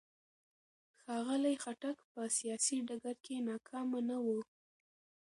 [1.01, 4.27] ښاغلي خټک په سیاسي ډګر کې ناکامه نه و.